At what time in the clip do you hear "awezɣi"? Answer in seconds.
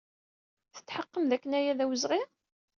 1.83-2.21